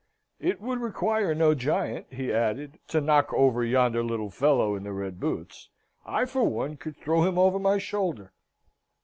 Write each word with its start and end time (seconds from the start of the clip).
"It 0.39 0.59
would 0.59 0.79
require 0.79 1.35
no 1.35 1.53
giant," 1.53 2.07
he 2.11 2.33
added, 2.33 2.79
"to 2.87 2.99
knock 2.99 3.31
over 3.35 3.63
yonder 3.63 4.03
little 4.03 4.31
fellow 4.31 4.73
in 4.75 4.83
the 4.83 4.93
red 4.93 5.19
boots. 5.19 5.69
I, 6.07 6.25
for 6.25 6.43
one, 6.43 6.75
could 6.75 6.97
throw 6.97 7.21
him 7.21 7.37
over 7.37 7.59
my 7.59 7.77
shoulder." 7.77 8.33